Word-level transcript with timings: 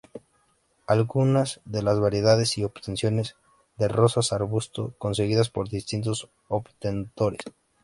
Algunas 0.87 1.61
de 1.63 1.83
las 1.83 1.99
variedades 1.99 2.57
y 2.57 2.63
obtenciones 2.63 3.35
de 3.77 3.87
rosas 3.87 4.33
arbusto 4.33 4.95
conseguidas 4.97 5.51
por 5.51 5.69
distintos 5.69 6.27
obtentores. 6.47 7.41